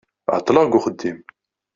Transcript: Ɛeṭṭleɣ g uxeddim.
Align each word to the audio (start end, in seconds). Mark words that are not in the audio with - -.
Ɛeṭṭleɣ 0.35 0.65
g 0.67 0.73
uxeddim. 0.77 1.17